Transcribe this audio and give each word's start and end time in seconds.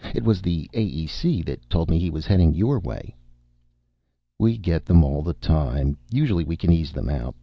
It 0.15 0.23
was 0.23 0.41
the 0.41 0.67
AEC 0.73 1.45
that 1.45 1.69
told 1.69 1.91
me 1.91 1.99
he 1.99 2.09
was 2.09 2.25
heading 2.25 2.55
your 2.55 2.79
way." 2.79 3.13
"We 4.39 4.57
get 4.57 4.83
them 4.83 5.03
all 5.03 5.21
the 5.21 5.35
time. 5.35 5.95
Usually 6.09 6.43
we 6.43 6.57
can 6.57 6.71
ease 6.73 6.91
them 6.91 7.07
out. 7.07 7.35